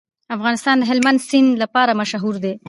افغانستان 0.35 0.75
د 0.79 0.83
هلمند 0.89 1.19
سیند 1.29 1.49
لپاره 1.63 1.97
مشهور 2.01 2.35
دی. 2.43 2.53